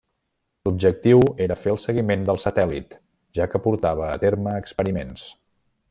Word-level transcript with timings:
L'objectiu 0.67 1.19
era 1.45 1.57
fer 1.65 1.73
el 1.73 1.77
seguiment 1.83 2.23
del 2.29 2.41
satèl·lit, 2.45 2.97
ja 3.41 3.47
que 3.53 3.63
portava 3.67 4.09
a 4.15 4.19
terme 4.27 4.57
experiments. 4.65 5.29